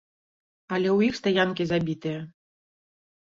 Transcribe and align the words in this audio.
Але 0.77 0.89
ў 0.97 1.09
іх 1.09 1.13
стаянкі 1.19 1.67
забітыя! 1.71 2.19